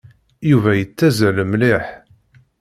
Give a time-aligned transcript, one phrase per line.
[0.49, 1.85] Yuba yettazzal mliḥ.